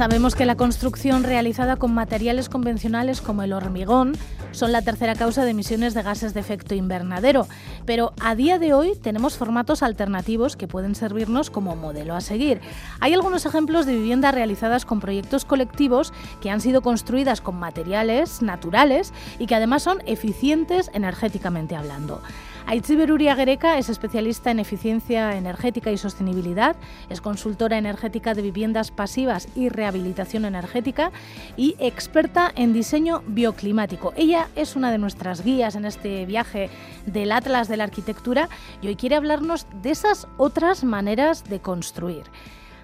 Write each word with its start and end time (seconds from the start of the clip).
Sabemos 0.00 0.34
que 0.34 0.46
la 0.46 0.56
construcción 0.56 1.24
realizada 1.24 1.76
con 1.76 1.92
materiales 1.92 2.48
convencionales 2.48 3.20
como 3.20 3.42
el 3.42 3.52
hormigón 3.52 4.16
son 4.50 4.72
la 4.72 4.80
tercera 4.80 5.14
causa 5.14 5.44
de 5.44 5.50
emisiones 5.50 5.92
de 5.92 6.02
gases 6.02 6.32
de 6.32 6.40
efecto 6.40 6.74
invernadero, 6.74 7.46
pero 7.84 8.14
a 8.18 8.34
día 8.34 8.58
de 8.58 8.72
hoy 8.72 8.94
tenemos 8.96 9.36
formatos 9.36 9.82
alternativos 9.82 10.56
que 10.56 10.66
pueden 10.66 10.94
servirnos 10.94 11.50
como 11.50 11.76
modelo 11.76 12.14
a 12.14 12.22
seguir. 12.22 12.62
Hay 13.00 13.12
algunos 13.12 13.44
ejemplos 13.44 13.84
de 13.84 13.92
viviendas 13.92 14.34
realizadas 14.34 14.86
con 14.86 15.00
proyectos 15.00 15.44
colectivos 15.44 16.14
que 16.40 16.48
han 16.48 16.62
sido 16.62 16.80
construidas 16.80 17.42
con 17.42 17.56
materiales 17.56 18.40
naturales 18.40 19.12
y 19.38 19.46
que 19.46 19.56
además 19.56 19.82
son 19.82 19.98
eficientes 20.06 20.90
energéticamente 20.94 21.76
hablando. 21.76 22.22
Aitziber 22.66 23.10
Uriagereka 23.10 23.78
es 23.78 23.88
especialista 23.88 24.50
en 24.50 24.60
eficiencia 24.60 25.36
energética 25.36 25.90
y 25.90 25.96
sostenibilidad, 25.96 26.76
es 27.08 27.20
consultora 27.20 27.78
energética 27.78 28.34
de 28.34 28.42
viviendas 28.42 28.90
pasivas 28.90 29.48
y 29.56 29.68
rehabilitación 29.68 30.44
energética 30.44 31.10
y 31.56 31.74
experta 31.78 32.52
en 32.54 32.72
diseño 32.72 33.22
bioclimático. 33.26 34.12
Ella 34.16 34.48
es 34.54 34.76
una 34.76 34.92
de 34.92 34.98
nuestras 34.98 35.44
guías 35.44 35.74
en 35.74 35.84
este 35.84 36.26
viaje 36.26 36.70
del 37.06 37.32
Atlas 37.32 37.68
de 37.68 37.76
la 37.76 37.84
Arquitectura 37.84 38.48
y 38.82 38.88
hoy 38.88 38.96
quiere 38.96 39.16
hablarnos 39.16 39.66
de 39.82 39.90
esas 39.90 40.28
otras 40.36 40.84
maneras 40.84 41.44
de 41.44 41.60
construir. 41.60 42.22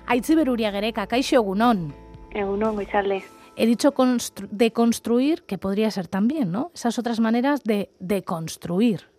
Aitziber 0.07 0.51
Uriagereka, 0.51 1.07
Kaixo 1.07 1.37
Egunon. 1.37 1.95
Egunon, 2.33 2.77
He 3.57 3.67
dicho 3.67 3.95
de 4.51 4.73
construir, 4.73 5.45
que 5.45 5.59
podría 5.59 5.91
ser 5.91 6.09
también, 6.09 6.53
¿no? 6.53 6.71
Esas 6.75 6.99
otras 6.99 7.21
maneras 7.21 7.65
de, 7.65 7.91
de 8.01 8.23
construir. 8.23 9.16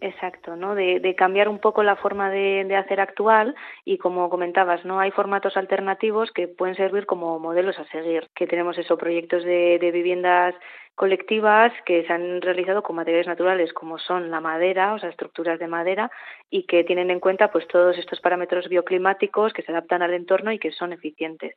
Exacto, 0.00 0.54
¿no? 0.54 0.74
De, 0.74 1.00
de, 1.00 1.14
cambiar 1.16 1.48
un 1.48 1.58
poco 1.58 1.82
la 1.82 1.96
forma 1.96 2.30
de, 2.30 2.76
hacer 2.76 3.00
actual 3.00 3.56
y 3.84 3.98
como 3.98 4.30
comentabas, 4.30 4.84
¿no? 4.84 5.00
Hay 5.00 5.10
formatos 5.10 5.56
alternativos 5.56 6.30
que 6.30 6.46
pueden 6.46 6.76
servir 6.76 7.04
como 7.06 7.38
modelos 7.40 7.78
a 7.78 7.84
seguir, 7.86 8.28
que 8.34 8.46
tenemos 8.46 8.78
esos 8.78 8.98
proyectos 8.98 9.42
de, 9.42 9.78
de 9.80 9.90
viviendas 9.90 10.54
colectivas 10.94 11.72
que 11.86 12.04
se 12.04 12.12
han 12.12 12.40
realizado 12.42 12.82
con 12.82 12.96
materiales 12.96 13.26
naturales 13.26 13.72
como 13.72 13.98
son 13.98 14.30
la 14.30 14.40
madera, 14.40 14.94
o 14.94 14.98
sea, 14.98 15.08
estructuras 15.08 15.58
de 15.58 15.68
madera 15.68 16.10
y 16.50 16.64
que 16.64 16.84
tienen 16.84 17.10
en 17.10 17.20
cuenta 17.20 17.50
pues 17.50 17.66
todos 17.68 17.96
estos 17.96 18.20
parámetros 18.20 18.68
bioclimáticos 18.68 19.52
que 19.52 19.62
se 19.62 19.72
adaptan 19.72 20.02
al 20.02 20.14
entorno 20.14 20.52
y 20.52 20.58
que 20.58 20.72
son 20.72 20.92
eficientes. 20.92 21.54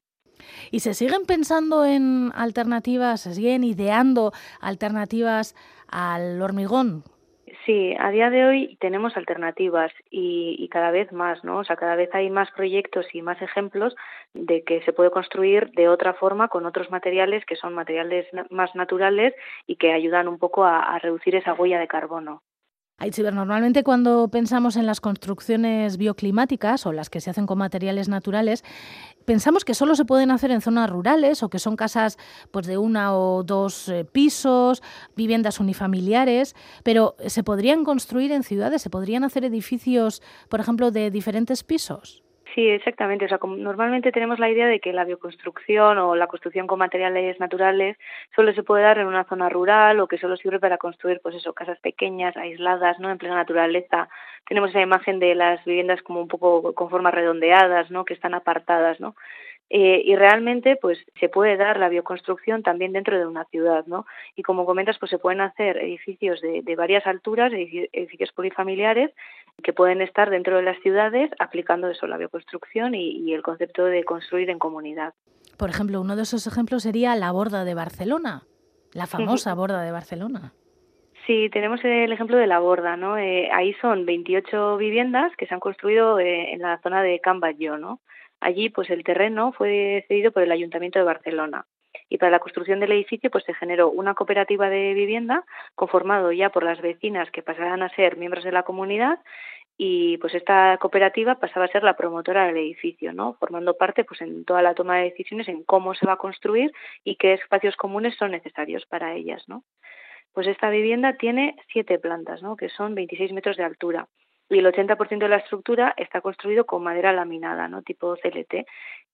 ¿Y 0.72 0.80
se 0.80 0.94
siguen 0.94 1.26
pensando 1.28 1.86
en 1.86 2.31
alternativas, 2.36 3.22
se 3.22 3.33
siguen 3.33 3.64
ideando 3.64 4.31
alternativas 4.61 5.55
al 5.88 6.42
hormigón? 6.42 7.03
Sí, 7.66 7.95
a 8.00 8.09
día 8.09 8.30
de 8.30 8.45
hoy 8.45 8.78
tenemos 8.80 9.16
alternativas 9.17 9.92
y, 10.09 10.67
cada 10.70 10.90
vez 10.90 11.12
más, 11.12 11.44
¿no? 11.44 11.59
O 11.59 11.64
sea, 11.64 11.76
cada 11.76 11.95
vez 11.95 12.09
hay 12.14 12.30
más 12.30 12.50
proyectos 12.52 13.06
y 13.14 13.22
más 13.22 13.42
ejemplos 13.42 13.95
de 14.34 14.64
que 14.64 14.81
se 14.84 14.94
puede 14.94 15.12
construir 15.12 15.70
de 15.72 15.88
otra 15.88 16.14
forma 16.16 16.48
con 16.48 16.66
otros 16.66 16.89
materiales 16.89 17.45
que 17.45 17.56
son 17.56 17.76
materiales 17.76 18.26
más 18.50 18.73
naturales 18.76 19.36
y 19.67 19.76
que 19.76 19.92
ayudan 19.92 20.28
un 20.28 20.39
poco 20.39 20.66
a 20.66 20.98
reducir 21.00 21.36
esa 21.36 21.54
huella 21.54 21.80
de 21.80 21.88
carbono. 21.88 22.42
Normalmente 23.34 23.84
cuando 23.84 24.28
pensamos 24.28 24.76
en 24.76 24.86
las 24.86 25.02
construcciones 25.02 25.98
bioclimáticas 25.98 26.86
o 26.86 26.94
las 26.94 27.10
que 27.10 27.20
se 27.20 27.32
hacen 27.32 27.48
con 27.48 27.58
materiales 27.58 28.10
naturales, 28.10 28.64
pensamos 29.26 29.66
que 29.66 29.74
solo 29.74 29.96
se 29.96 30.06
pueden 30.06 30.30
hacer 30.30 30.52
en 30.52 30.62
zonas 30.62 30.88
rurales 30.88 31.42
o 31.42 31.50
que 31.50 31.58
son 31.58 31.76
casas 31.76 32.20
pues, 32.52 32.68
de 32.68 32.78
una 32.78 33.16
o 33.16 33.44
dos 33.44 33.90
eh, 33.90 34.06
pisos, 34.06 34.84
viviendas 35.16 35.60
unifamiliares, 35.60 36.56
pero 36.84 37.16
¿se 37.26 37.44
podrían 37.44 37.84
construir 37.84 38.32
en 38.32 38.44
ciudades? 38.44 38.84
¿Se 38.84 38.92
podrían 38.92 39.23
hacer 39.23 39.45
edificios, 39.45 40.22
por 40.48 40.60
ejemplo, 40.60 40.92
de 40.92 41.10
diferentes 41.10 41.64
pisos? 41.64 42.22
Sí, 42.54 42.67
exactamente. 42.70 43.26
O 43.26 43.28
sea, 43.30 43.39
normalmente 43.44 44.12
tenemos 44.12 44.38
la 44.39 44.50
idea 44.50 44.67
de 44.67 44.80
que 44.82 44.92
la 44.92 45.06
bioconstrucción 45.06 45.98
o 46.00 46.16
la 46.16 46.28
construcción 46.28 46.67
con 46.67 46.80
materiales 46.80 47.39
naturales 47.39 47.98
solo 48.36 48.54
se 48.54 48.64
puede 48.64 48.84
dar 48.84 48.98
en 48.98 49.08
una 49.08 49.23
zona 49.23 49.48
rural 49.48 50.00
o 50.02 50.08
que 50.08 50.17
solo 50.17 50.36
sirve 50.36 50.60
para 50.60 50.78
construir, 50.78 51.22
pues 51.22 51.36
eso, 51.36 51.54
casas 51.54 51.80
pequeñas, 51.80 52.36
aisladas, 52.36 53.00
¿no? 53.00 53.10
En 53.10 53.17
plena 53.17 53.36
naturaleza. 53.36 54.10
Tenemos 54.48 54.72
esa 54.72 54.82
imagen 54.82 55.20
de 55.20 55.34
las 55.36 55.64
viviendas 55.64 56.02
como 56.02 56.20
un 56.22 56.28
poco 56.28 56.73
con 56.73 56.90
formas 56.90 57.14
redondeadas, 57.14 57.90
¿no? 57.90 58.04
Que 58.06 58.14
están 58.16 58.34
apartadas, 58.34 59.00
¿no? 59.00 59.16
Eh, 59.73 60.04
y 60.04 60.17
realmente 60.17 60.76
pues 60.76 60.99
se 61.17 61.30
puede 61.30 61.55
dar 61.55 61.80
la 61.80 61.87
bioconstrucción 61.87 62.61
también 62.61 62.92
dentro 62.92 63.17
de 63.17 63.26
una 63.26 63.45
ciudad, 63.45 63.86
¿no? 63.86 64.05
Y 64.36 64.43
como 64.43 64.65
comentas, 64.65 64.98
pues 64.99 65.09
se 65.09 65.17
pueden 65.17 65.39
hacer 65.39 65.77
edificios 65.77 66.42
de, 66.42 66.61
de 66.61 66.76
varias 66.76 67.08
alturas, 67.08 67.54
edificios 67.54 68.33
polifamiliares 68.33 69.11
que 69.64 69.71
pueden 69.71 70.02
estar 70.02 70.30
dentro 70.30 70.58
de 70.58 70.64
las 70.64 70.77
ciudades 70.81 71.31
aplicando 71.39 71.87
eso, 71.87 72.05
la 72.05 72.17
bioconstrucción 72.17 72.95
y, 72.95 73.20
y 73.20 73.33
el 73.33 73.43
concepto 73.43 73.86
de 73.86 74.04
construir 74.04 74.49
en 74.49 74.60
comunidad. 74.60 75.14
Por 75.58 75.70
ejemplo, 75.70 76.02
uno 76.02 76.17
de 76.17 76.23
esos 76.23 76.48
ejemplos 76.48 76.83
sería 76.83 77.15
la 77.15 77.31
borda 77.31 77.64
de 77.64 77.73
Barcelona, 77.73 78.43
la 78.92 79.08
famosa 79.08 79.54
borda 79.55 79.83
de 79.83 79.92
Barcelona. 79.93 80.52
Sí, 81.26 81.49
tenemos 81.49 81.80
el 81.86 82.11
ejemplo 82.11 82.36
de 82.36 82.48
la 82.48 82.60
borda, 82.60 82.98
¿no? 82.98 83.17
Eh, 83.17 83.49
ahí 83.54 83.73
son 83.76 84.05
28 84.05 84.76
viviendas 84.76 85.31
que 85.37 85.45
se 85.45 85.54
han 85.54 85.61
construido 85.61 86.20
eh, 86.20 86.52
en 86.52 86.60
la 86.60 86.77
zona 86.80 87.02
de 87.04 87.21
Can 87.21 87.39
Batlló, 87.39 87.77
¿no? 87.77 88.02
Allí, 88.42 88.70
pues 88.70 88.90
el 88.90 89.04
terreno 89.04 89.54
fue 89.54 90.04
cedido 90.08 90.32
por 90.32 90.42
el 90.42 90.52
Ayuntamiento 90.52 90.98
de 90.98 91.06
Barcelona 91.06 91.68
y 92.10 92.18
para 92.18 92.32
la 92.32 92.40
construcción 92.40 92.80
del 92.80 92.92
edificio 92.92 93.30
pues 93.30 93.44
se 93.44 93.54
generó 93.54 93.90
una 93.92 94.16
cooperativa 94.16 94.68
de 94.70 94.94
vivienda 94.94 95.46
conformado 95.76 96.32
ya 96.32 96.50
por 96.50 96.64
las 96.64 96.82
vecinas 96.82 97.30
que 97.32 97.44
pasarán 97.44 97.84
a 97.84 97.90
ser 97.96 98.18
miembros 98.18 98.44
de 98.44 98.52
la 98.52 98.64
comunidad 98.64 99.20
y 99.78 100.18
pues 100.18 100.34
esta 100.34 100.78
cooperativa 100.78 101.36
pasaba 101.36 101.66
a 101.66 101.72
ser 101.72 101.84
la 101.84 101.96
promotora 101.96 102.48
del 102.48 102.58
edificio, 102.58 103.14
¿no? 103.14 103.36
Formando 103.36 103.78
parte 103.78 104.04
pues 104.04 104.22
en 104.22 104.44
toda 104.44 104.62
la 104.64 104.73
toma 104.73 104.98
de 104.98 105.12
decisiones 105.12 105.48
en 105.48 105.64
cómo 105.64 105.94
se 105.94 106.08
va 106.08 106.14
a 106.14 106.18
construir 106.18 106.72
y 107.04 107.18
qué 107.18 107.34
espacios 107.34 107.76
comunes 107.76 108.16
son 108.18 108.32
necesarios 108.32 108.86
para 108.88 109.14
ellas, 109.14 109.44
¿no? 109.48 109.64
Pues 110.34 110.48
esta 110.48 110.70
vivienda 110.72 111.14
tiene 111.18 111.56
siete 111.72 112.00
plantas, 112.00 112.42
¿no? 112.42 112.56
Que 112.56 112.70
son 112.70 112.96
26 112.96 113.34
metros 113.34 113.58
de 113.58 113.66
altura 113.66 114.08
y 114.52 114.60
el 114.60 114.66
80% 114.66 115.20
de 115.20 115.30
la 115.30 115.38
estructura 115.38 115.94
está 115.98 116.22
construido 116.22 116.66
con 116.66 116.84
madera 116.84 117.14
laminada, 117.14 117.67
¿no? 117.67 117.82
tipo 117.82 118.16
CLT, 118.16 118.66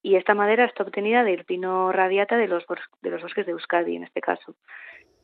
y 0.02 0.16
esta 0.16 0.34
madera 0.34 0.64
está 0.64 0.82
obtenida 0.82 1.22
del 1.24 1.44
pino 1.44 1.92
radiata 1.92 2.36
de 2.36 2.48
los, 2.48 2.64
de 3.02 3.10
los 3.10 3.22
bosques 3.22 3.46
de 3.46 3.52
Euskadi, 3.52 3.96
en 3.96 4.04
este 4.04 4.20
caso. 4.20 4.54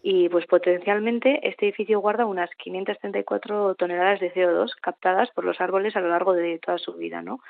Y 0.03 0.29
pues 0.29 0.47
potencialmente 0.47 1.49
este 1.49 1.67
edificio 1.67 2.01
guarda 2.01 2.27
unas 2.27 2.51
534 2.57 3.75
toneladas 3.75 4.21
de 4.21 4.33
CO2 4.33 4.73
captadas 4.81 5.31
por 5.31 5.45
los 5.45 5.61
árboles 5.61 5.97
a 5.97 6.01
lo 6.01 6.11
largo 6.11 6.35
de 6.35 6.59
toda 6.59 6.79
su 6.79 6.95
vida, 6.95 7.23
¿no? 7.23 7.41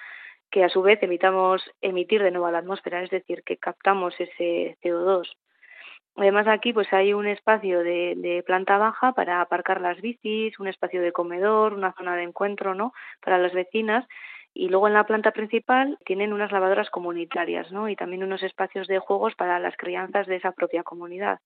que 0.51 0.63
a 0.63 0.69
su 0.69 0.83
vez 0.83 1.03
evitamos 1.03 1.69
emitir 1.81 2.23
de 2.23 2.31
nuevo 2.31 2.47
a 2.47 2.53
la 2.53 2.59
atmósfera, 2.59 3.03
es 3.03 3.11
decir, 3.11 3.43
que 3.43 3.57
captamos 3.57 4.15
ese 4.21 4.77
CO2 4.85 5.27
Además 6.17 6.47
aquí 6.47 6.73
pues 6.73 6.93
hay 6.93 7.13
un 7.13 7.27
espacio 7.27 7.81
de, 7.81 8.15
de, 8.17 8.43
planta 8.45 8.79
baja 8.79 9.13
para 9.13 9.41
aparcar 9.41 9.81
las 9.81 10.01
bicis, 10.01 10.59
un 10.61 10.69
espacio 10.69 11.03
de 11.03 11.13
comedor, 11.13 11.75
una 11.75 11.93
zona 11.95 12.15
de 12.15 12.23
encuentro, 12.23 12.75
¿no? 12.75 12.93
Para 13.21 13.39
las 13.39 13.53
vecinas 13.53 14.07
y 14.57 14.69
luego 14.69 14.87
en 14.87 14.95
la 14.95 15.05
planta 15.05 15.33
principal 15.33 15.99
tienen 16.07 16.33
unas 16.33 16.53
lavadoras 16.53 16.89
comunitarias, 16.89 17.73
¿no? 17.73 17.89
Y 17.89 17.97
también 17.97 18.23
unos 18.23 18.45
espacios 18.45 18.87
de 18.87 19.01
juegos 19.01 19.35
para 19.35 19.59
las 19.59 19.77
crianzas 19.77 20.29
de 20.29 20.37
esa 20.37 20.53
propia 20.53 20.85
comunidad. 20.85 21.41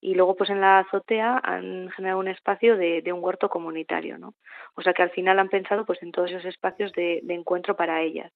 Y 0.00 0.14
luego 0.14 0.36
pues 0.36 0.48
en 0.50 0.60
la 0.60 0.78
azotea 0.78 1.40
han 1.42 1.90
generado 1.90 2.20
un 2.20 2.28
espacio 2.28 2.76
de, 2.76 3.02
un 3.12 3.22
huerto 3.22 3.48
comunitario, 3.48 4.16
¿no? 4.16 4.34
O 4.76 4.82
sea 4.82 4.92
que 4.92 5.02
al 5.02 5.10
final 5.10 5.40
han 5.40 5.48
pensado 5.48 5.84
pues 5.84 6.00
en 6.02 6.12
todos 6.12 6.30
esos 6.30 6.44
espacios 6.44 6.92
de, 6.92 7.20
de 7.24 7.34
encuentro 7.34 7.74
para 7.74 8.00
ellas. 8.00 8.32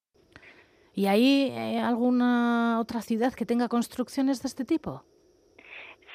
¿Y 0.92 1.06
hay 1.06 1.52
eh, 1.54 1.78
alguna 1.78 2.80
otra 2.80 3.02
ciudad 3.02 3.32
que 3.32 3.46
tenga 3.46 3.68
construcciones 3.68 4.42
de 4.42 4.48
este 4.48 4.64
tipo? 4.64 5.04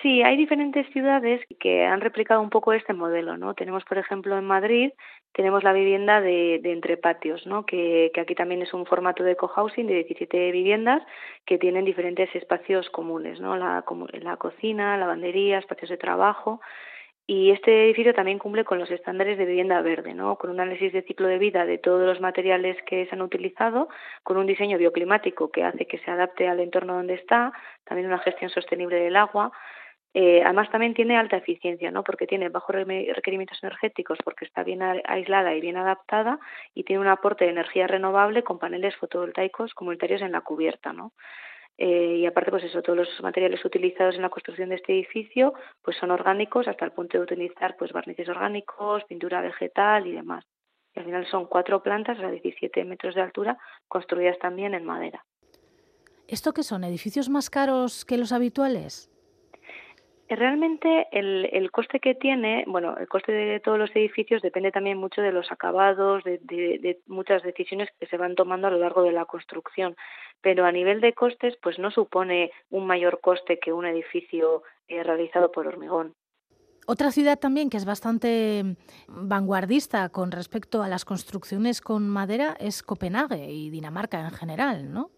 Sí, 0.02 0.24
hay 0.24 0.36
diferentes 0.36 0.88
ciudades 0.92 1.42
que 1.60 1.86
han 1.86 2.02
replicado 2.02 2.42
un 2.42 2.50
poco 2.50 2.74
este 2.74 2.94
modelo, 2.94 3.38
¿no? 3.38 3.54
Tenemos, 3.54 3.84
por 3.84 4.00
ejemplo, 4.00 4.36
en 4.36 4.46
Madrid, 4.46 4.92
tenemos 5.32 5.64
la 5.64 5.74
vivienda 5.74 6.22
de, 6.22 6.60
de 6.64 6.72
entre 6.72 7.00
¿no? 7.46 7.66
Que, 7.68 8.12
aquí 8.20 8.34
también 8.34 8.64
es 8.64 8.74
un 8.74 8.88
formato 8.88 9.24
de 9.24 9.36
cohousing 9.36 9.86
de 9.86 10.04
17 10.06 10.52
viviendas 10.52 11.04
que 11.46 11.60
tienen 11.60 11.86
diferentes 11.86 12.34
espacios 12.36 12.90
comunes, 12.90 13.40
¿no? 13.40 13.56
La, 13.58 13.84
la 14.22 14.38
cocina, 14.38 14.98
lavandería, 14.98 15.60
espacios 15.60 15.92
de 15.92 15.98
trabajo. 15.98 16.62
Y 17.28 17.52
este 17.52 17.86
edificio 17.86 18.14
también 18.16 18.40
cumple 18.40 18.66
con 18.66 18.80
los 18.80 18.90
estándares 18.90 19.38
de 19.38 19.46
vivienda 19.46 19.82
verde, 19.82 20.14
¿no? 20.14 20.38
con 20.38 20.50
un 20.50 20.60
análisis 20.60 20.92
de 20.92 21.04
ciclo 21.04 21.28
de 21.28 21.38
vida 21.38 21.66
de 21.66 21.78
todos 21.78 22.02
los 22.06 22.20
materiales 22.20 22.76
que 22.86 23.06
se 23.06 23.16
han 23.16 23.22
utilizado, 23.22 23.88
con 24.24 24.36
un 24.36 24.48
diseño 24.48 24.78
bioclimático 24.78 25.50
que 25.50 25.64
hace 25.64 25.86
que 25.86 26.00
se 26.00 26.12
adapte 26.12 26.50
al 26.50 26.60
entorno 26.60 26.96
donde 26.96 27.14
está, 27.14 27.54
también 27.86 28.08
una 28.08 28.20
gestión 28.20 28.50
sostenible 28.50 28.98
del 28.98 29.16
agua, 29.16 29.54
eh, 30.14 30.42
además 30.44 30.70
también 30.70 30.94
tiene 30.94 31.18
alta 31.18 31.38
eficiencia, 31.38 31.90
¿no? 31.90 32.04
Porque 32.04 32.28
tiene 32.28 32.50
bajos 32.50 32.76
requerimientos 32.76 33.64
energéticos, 33.64 34.20
porque 34.24 34.46
está 34.46 34.64
bien 34.64 34.82
aislada 34.82 35.56
y 35.56 35.62
bien 35.62 35.78
adaptada 35.78 36.40
y 36.74 36.84
tiene 36.84 37.02
un 37.02 37.08
aporte 37.08 37.46
de 37.46 37.52
energía 37.52 37.88
renovable 37.88 38.44
con 38.44 38.60
paneles 38.60 38.96
fotovoltaicos 38.98 39.74
comunitarios 39.74 40.22
en 40.22 40.34
la 40.34 40.42
cubierta, 40.42 40.92
¿no? 40.92 41.14
Eh, 41.78 42.18
y 42.18 42.26
aparte, 42.26 42.52
pues 42.52 42.66
eso, 42.66 42.82
todos 42.82 42.98
los 42.98 43.22
materiales 43.22 43.64
utilizados 43.64 44.16
en 44.16 44.22
la 44.22 44.30
construcción 44.30 44.70
de 44.70 44.76
este 44.76 44.94
edificio, 44.94 45.54
pues 45.82 45.98
son 45.98 46.12
orgánicos 46.12 46.68
hasta 46.68 46.86
el 46.86 46.92
punto 46.92 47.18
de 47.18 47.24
utilizar, 47.24 47.76
pues 47.78 47.94
barnices 47.94 48.28
orgánicos, 48.28 49.04
pintura 49.06 49.42
vegetal 49.42 50.06
y 50.06 50.12
demás. 50.12 50.46
Y 50.94 51.00
al 51.00 51.06
final 51.06 51.26
son 51.28 51.46
cuatro 51.46 51.82
plantas 51.82 52.20
a 52.20 52.30
17 52.30 52.84
metros 52.84 53.16
de 53.16 53.22
altura 53.22 53.58
construidas 53.88 54.38
también 54.40 54.74
en 54.74 54.86
madera. 54.86 55.26
¿Esto 56.28 56.54
qué 56.54 56.64
son? 56.64 56.84
¿Edificios 56.84 57.30
más 57.30 57.50
caros 57.50 58.06
que 58.06 58.18
los 58.18 58.32
habituales? 58.32 59.10
Realmente 60.34 61.08
el, 61.12 61.72
coste 61.72 62.00
que 62.00 62.16
tiene, 62.16 62.64
bueno, 62.66 62.96
el 62.96 63.10
coste 63.10 63.34
de 63.34 63.60
todos 63.60 63.78
los 63.78 63.94
edificios 63.94 64.42
depende 64.42 64.72
también 64.72 64.98
mucho 64.98 65.22
de 65.22 65.34
los 65.34 65.52
acabados, 65.52 66.24
de, 66.24 67.02
muchas 67.06 67.44
decisiones 67.44 67.90
que 68.00 68.08
se 68.08 68.16
van 68.16 68.36
tomando 68.36 68.68
a 68.68 68.72
lo 68.72 68.78
largo 68.78 69.04
de 69.04 69.12
la 69.12 69.26
construcción. 69.26 69.98
Pero 70.40 70.66
a 70.66 70.72
nivel 70.72 71.02
de 71.02 71.12
costes, 71.12 71.58
pues 71.62 71.80
no 71.80 71.92
supone 71.92 72.52
un 72.70 72.88
mayor 72.88 73.20
coste 73.20 73.60
que 73.60 73.74
un 73.74 73.86
edificio 73.86 74.64
eh, 74.88 75.04
realizado 75.04 75.52
por 75.52 75.68
hormigón. 75.68 76.14
Otra 76.88 77.12
ciudad 77.12 77.38
también 77.38 77.70
que 77.70 77.76
es 77.76 77.86
bastante 77.86 78.78
vanguardista 79.10 80.08
con 80.10 80.32
respecto 80.32 80.82
a 80.82 80.88
las 80.88 81.04
construcciones 81.04 81.82
con 81.82 82.08
madera 82.08 82.56
es 82.58 82.84
Copenhague 82.84 83.52
y 83.52 83.70
Dinamarca 83.70 84.22
en 84.22 84.32
general, 84.32 84.94
¿no? 84.94 85.12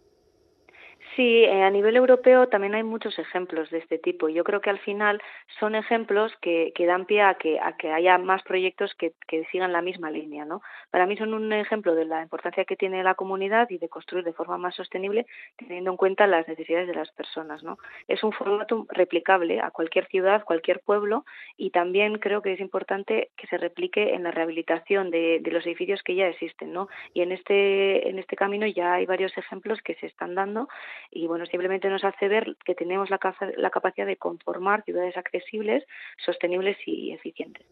Sí, 1.16 1.44
eh, 1.44 1.62
a 1.62 1.70
nivel 1.70 1.96
europeo 1.96 2.48
también 2.48 2.74
hay 2.74 2.82
muchos 2.82 3.20
ejemplos 3.20 3.70
de 3.70 3.78
este 3.78 4.00
tipo. 4.00 4.30
Yo 4.30 4.44
creo 4.44 4.62
que 4.62 4.72
al 4.72 4.80
final 4.80 5.22
son 5.60 5.76
ejemplos 5.76 6.32
que, 6.42 6.74
dan 6.88 7.06
pie 7.06 7.22
a 7.22 7.36
que, 7.36 7.60
a 7.60 7.78
que 7.78 7.92
haya 7.92 8.18
más 8.18 8.42
proyectos 8.42 8.96
que, 8.96 9.14
que, 9.28 9.46
sigan 9.52 9.74
la 9.74 9.84
misma 9.84 10.10
línea. 10.10 10.44
¿no? 10.44 10.62
Para 10.90 11.06
mí 11.06 11.16
son 11.16 11.36
un 11.36 11.54
ejemplo 11.54 11.94
de 11.94 12.06
la 12.06 12.24
importancia 12.24 12.66
que 12.66 12.76
tiene 12.76 13.04
la 13.04 13.14
comunidad 13.14 13.70
y 13.70 13.78
de 13.78 13.90
construir 13.90 14.24
de 14.24 14.34
forma 14.34 14.58
más 14.58 14.76
sostenible 14.76 15.28
teniendo 15.56 15.92
en 15.92 15.98
cuenta 15.98 16.26
las 16.26 16.48
necesidades 16.48 16.88
de 16.88 16.96
las 16.96 17.12
personas. 17.12 17.62
¿no? 17.64 17.78
Es 18.08 18.24
un 18.24 18.32
formato 18.32 18.88
replicable 18.90 19.60
a 19.62 19.70
cualquier 19.70 20.08
ciudad, 20.08 20.44
cualquier 20.44 20.80
pueblo 20.80 21.26
y 21.58 21.70
también 21.70 22.18
creo 22.18 22.42
que 22.42 22.54
es 22.54 22.60
importante 22.60 23.30
que 23.38 23.46
se 23.48 23.58
replique 23.58 24.16
en 24.16 24.24
la 24.24 24.32
rehabilitación 24.32 25.12
de, 25.12 25.40
de 25.42 25.52
los 25.52 25.64
edificios 25.68 26.02
que 26.02 26.16
ya 26.16 26.28
existen. 26.28 26.74
¿no? 26.74 26.88
Y 27.14 27.22
en 27.22 27.34
este, 27.34 28.10
en 28.10 28.18
este 28.18 28.36
camino 28.36 28.66
ya 28.66 28.94
hay 28.94 29.06
varios 29.06 29.38
ejemplos 29.38 29.80
que 29.84 29.94
se 29.96 30.08
están 30.08 30.34
dando 30.34 30.68
y 31.12 31.28
bueno, 31.28 31.46
simplemente 31.46 31.90
nos 31.90 32.04
hace 32.04 32.28
ver 32.28 32.56
que 32.66 32.76
tenemos 32.76 33.10
la, 33.10 33.20
la 33.58 33.70
capacidad 33.70 34.08
de 34.08 34.18
conformar 34.18 34.84
ciudades 34.84 35.18
accesibles, 35.18 35.84
sostenibles 36.18 36.78
y 36.86 37.12
eficientes. 37.12 37.66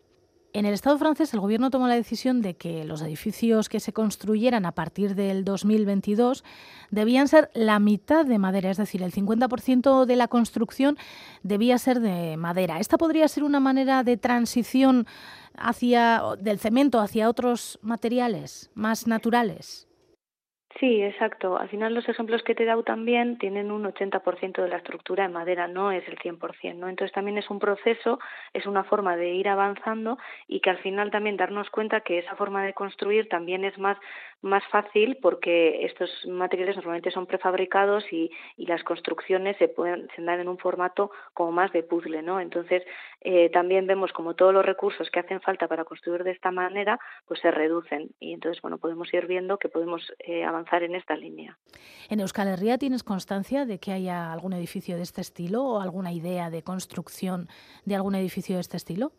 En 0.54 0.66
el 0.66 0.74
Estado 0.74 0.98
francés, 0.98 1.34
el 1.34 1.40
Gobierno 1.40 1.70
tomó 1.70 1.88
la 1.88 1.96
decisión 1.96 2.42
de 2.42 2.56
que 2.56 2.84
los 2.84 3.02
edificios 3.02 3.70
que 3.70 3.80
se 3.80 3.94
construyeran 3.94 4.66
a 4.66 4.74
partir 4.74 5.16
del 5.16 5.46
2022 5.46 6.44
debían 6.90 7.30
ser 7.30 7.50
la 7.54 7.80
mitad 7.80 8.26
de 8.26 8.38
madera, 8.38 8.70
es 8.70 8.78
decir, 8.78 9.02
el 9.02 9.14
50% 9.14 10.06
de 10.06 10.16
la 10.18 10.28
construcción 10.28 10.98
debía 11.42 11.78
ser 11.78 12.02
de 12.02 12.36
madera. 12.36 12.80
¿Esta 12.80 12.98
podría 12.98 13.30
ser 13.30 13.46
una 13.46 13.62
manera 13.62 14.04
de 14.04 14.18
transición 14.18 15.08
hacia 15.56 16.22
del 16.38 16.60
cemento 16.60 17.00
hacia 17.00 17.30
otros 17.30 17.80
materiales 17.82 18.72
más 18.74 19.08
naturales? 19.08 19.88
Sí, 20.80 21.02
exacto. 21.04 21.58
Al 21.58 21.70
final 21.70 21.94
los 21.94 22.08
ejemplos 22.10 22.42
que 22.44 22.56
te 22.56 22.64
he 22.64 22.66
dado 22.66 22.84
también 22.84 23.38
tienen 23.38 23.72
un 23.72 23.86
80% 23.86 24.62
de 24.64 24.70
la 24.70 24.78
estructura 24.78 25.26
en 25.26 25.34
madera, 25.34 25.68
no 25.68 25.92
es 25.92 26.08
el 26.08 26.18
100%, 26.20 26.80
¿no? 26.80 26.90
Entonces 26.90 27.14
también 27.14 27.38
es 27.38 27.50
un 27.50 27.60
proceso, 27.60 28.20
es 28.54 28.66
una 28.66 28.84
forma 28.84 29.16
de 29.18 29.34
ir 29.34 29.48
avanzando 29.50 30.18
y 30.48 30.60
que 30.62 30.70
al 30.70 30.78
final 30.80 31.12
también 31.12 31.38
darnos 31.38 31.70
cuenta 31.70 32.02
que 32.02 32.20
esa 32.20 32.36
forma 32.36 32.64
de 32.64 32.74
construir 32.74 33.28
también 33.30 33.64
es 33.66 33.78
más 33.78 33.98
más 34.42 34.64
fácil 34.72 35.18
porque 35.22 35.86
estos 35.86 36.10
materiales 36.28 36.76
normalmente 36.76 37.12
son 37.12 37.28
prefabricados 37.28 38.04
y, 38.12 38.32
y 38.58 38.66
las 38.66 38.84
construcciones 38.84 39.58
se 39.58 39.68
pueden 39.68 40.08
se 40.16 40.22
dan 40.22 40.40
en 40.40 40.48
un 40.48 40.58
formato 40.58 41.12
como 41.34 41.52
más 41.52 41.72
de 41.72 41.84
puzzle, 41.84 42.22
¿no? 42.22 42.40
Entonces 42.40 42.84
eh, 43.22 43.50
también 43.52 43.88
vemos 43.88 44.12
como 44.14 44.36
todos 44.36 44.54
los 44.54 44.66
recursos 44.66 45.10
que 45.12 45.20
hacen 45.20 45.42
falta 45.42 45.68
para 45.68 45.86
construir 45.86 46.24
de 46.24 46.32
esta 46.32 46.52
manera 46.52 47.00
pues 47.28 47.40
se 47.40 47.52
reducen 47.52 48.10
y 48.20 48.34
entonces 48.34 48.62
bueno 48.62 48.78
podemos 48.78 49.14
ir 49.14 49.28
viendo 49.28 49.58
que 49.58 49.70
podemos 49.70 50.12
eh, 50.20 50.44
avanzar 50.44 50.84
en 50.84 50.96
esta 50.96 51.16
línea. 51.16 51.58
¿En 52.10 52.20
Euskal 52.20 52.48
Herria 52.48 52.78
tienes 52.78 53.04
constancia 53.04 53.66
de 53.66 53.80
que 53.80 53.92
haya 53.92 54.32
algún 54.34 54.54
edificio 54.54 54.96
de 54.96 55.04
este 55.04 55.22
estilo 55.22 55.64
o 55.64 55.82
alguna 55.82 56.12
idea 56.12 56.50
de 56.50 56.64
construcción 56.64 57.48
de 57.86 57.96
algún 57.96 58.16
edificio 58.16 58.56
de 58.56 58.62
este 58.62 58.78
estilo? 58.78 59.12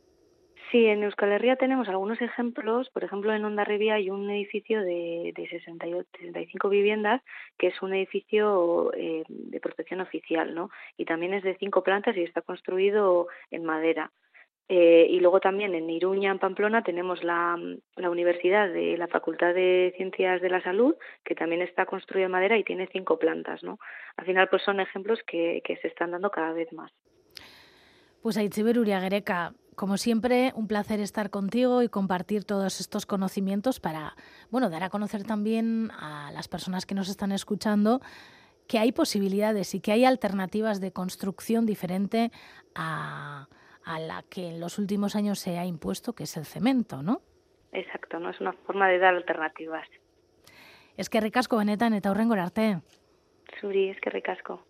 Sí, 0.73 0.87
en 0.87 1.03
Euskal 1.03 1.33
Herria 1.33 1.57
tenemos 1.57 1.87
algunos 1.89 2.23
ejemplos. 2.23 2.89
Por 2.89 3.05
ejemplo, 3.05 3.35
en 3.35 3.45
Ondarribia 3.45 3.97
hay 3.97 4.09
un 4.09 4.31
edificio 4.31 4.81
de, 4.81 5.35
de 5.37 5.49
68, 5.49 6.09
65 6.19 6.71
viviendas 6.71 7.21
que 7.59 7.67
es 7.67 7.83
un 7.83 7.93
edificio 7.93 8.91
eh, 8.95 9.23
de 9.29 9.61
protección 9.61 10.01
oficial, 10.01 10.55
¿no? 10.55 10.71
Y 10.97 11.05
también 11.05 11.35
es 11.35 11.43
de 11.43 11.59
cinco 11.59 11.83
plantas 11.83 12.17
y 12.17 12.23
está 12.23 12.41
construido 12.41 13.29
en 13.51 13.65
madera. 13.67 14.11
Eh, 14.71 15.07
y 15.11 15.21
luego 15.21 15.41
también 15.41 15.75
en 15.75 15.91
Iruña, 15.91 16.31
en 16.31 16.39
Pamplona, 16.39 16.83
tenemos 16.83 17.23
la, 17.23 17.59
Universidad 17.97 18.73
de 18.73 18.97
la 18.97 19.09
Facultad 19.09 19.53
de 19.53 19.93
Ciencias 19.99 20.41
de 20.41 20.49
la 20.49 20.63
Salud, 20.63 20.95
que 21.23 21.35
también 21.35 21.61
está 21.61 21.85
construida 21.85 22.25
en 22.25 22.33
madera 22.33 22.57
y 22.57 22.65
tiene 22.65 22.89
cinco 22.91 23.19
plantas. 23.19 23.63
¿no? 23.63 23.79
Al 24.17 24.25
final, 24.25 24.49
pues 24.49 24.63
son 24.63 24.81
ejemplos 24.81 25.19
que, 25.27 25.63
se 25.83 25.89
están 25.89 26.13
dando 26.13 26.31
cada 26.31 26.55
vez 26.55 26.73
más. 26.73 26.91
Pues 28.23 28.39
Aitziber 28.39 28.79
Uriaguereca, 28.79 29.53
como 29.75 29.97
siempre, 29.97 30.53
un 30.55 30.69
placer 30.69 31.01
estar 31.01 31.31
contigo 31.31 31.83
y 31.83 31.89
compartir 31.89 32.45
todos 32.45 32.81
estos 32.81 33.07
conocimientos 33.07 33.81
para, 33.81 34.15
bueno, 34.51 34.71
dar 34.71 34.83
a 34.83 34.91
conocer 34.91 35.25
también 35.25 35.91
a 35.99 36.31
las 36.33 36.49
personas 36.49 36.87
que 36.87 36.95
nos 36.95 37.09
están 37.09 37.33
escuchando 37.33 38.01
que 38.69 38.79
hay 38.79 38.93
posibilidades 38.93 39.75
y 39.75 39.81
que 39.81 39.93
hay 39.93 40.05
alternativas 40.05 40.81
de 40.81 40.93
construcción 40.93 41.67
diferente 41.67 42.31
a 42.75 43.49
a 43.85 43.99
la 43.99 44.23
que 44.29 44.49
en 44.49 44.61
los 44.61 44.79
últimos 44.79 45.17
años 45.17 45.39
se 45.39 45.59
ha 45.59 45.67
impuesto, 45.67 46.15
que 46.15 46.25
es 46.25 46.37
el 46.37 46.45
cemento, 46.45 47.03
¿no? 47.03 47.21
Exacto, 47.73 48.19
no 48.19 48.31
es 48.31 48.41
una 48.41 48.53
forma 48.53 48.89
de 48.89 48.99
dar 48.99 49.15
alternativas. 49.15 49.89
Es 50.97 51.09
que 51.09 51.21
ricasco 51.21 51.57
benetan 51.57 51.95
eta 51.95 52.11
horrengor 52.11 52.39
arte. 52.39 52.81
Zuri, 53.61 53.89
es 53.89 54.01
que 54.01 54.11
ricasco. 54.11 54.63